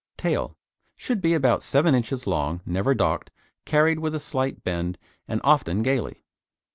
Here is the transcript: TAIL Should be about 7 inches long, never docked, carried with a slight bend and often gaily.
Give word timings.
TAIL 0.17 0.57
Should 0.95 1.21
be 1.21 1.35
about 1.35 1.61
7 1.61 1.93
inches 1.93 2.25
long, 2.25 2.61
never 2.65 2.95
docked, 2.95 3.29
carried 3.65 3.99
with 3.99 4.15
a 4.15 4.19
slight 4.19 4.63
bend 4.63 4.97
and 5.27 5.39
often 5.43 5.83
gaily. 5.83 6.23